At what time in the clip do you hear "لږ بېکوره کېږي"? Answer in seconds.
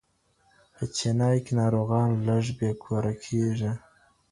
2.27-3.71